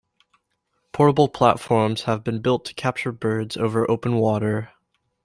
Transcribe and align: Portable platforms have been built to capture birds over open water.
Portable 0.93 1.27
platforms 1.27 2.05
have 2.05 2.23
been 2.23 2.41
built 2.41 2.65
to 2.65 2.73
capture 2.73 3.11
birds 3.11 3.55
over 3.55 3.87
open 3.87 4.15
water. 4.15 4.71